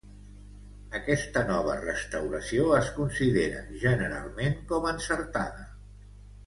Aquesta 0.99 1.43
nova 1.49 1.75
restauració 1.83 2.65
es 2.79 2.91
considera 2.97 3.63
generalment 3.87 4.61
com 4.73 4.93
encertada. 4.97 5.71